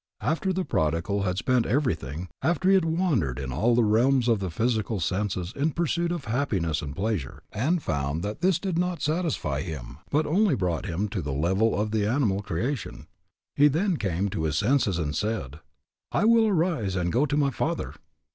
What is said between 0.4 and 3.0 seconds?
the prodigal had spent everything, after he had